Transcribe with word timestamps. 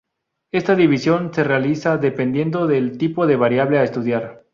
Esta 0.51 0.73
división 0.73 1.31
se 1.31 1.43
realiza 1.43 1.97
dependiendo 1.97 2.65
del 2.65 2.97
tipo 2.97 3.27
de 3.27 3.35
variable 3.35 3.77
a 3.77 3.83
estudiar. 3.83 4.45